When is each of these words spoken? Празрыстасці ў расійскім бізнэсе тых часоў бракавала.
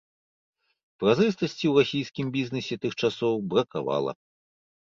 Празрыстасці 1.03 1.65
ў 1.71 1.85
расійскім 1.85 2.33
бізнэсе 2.39 2.75
тых 2.87 2.93
часоў 3.05 3.33
бракавала. 3.53 4.11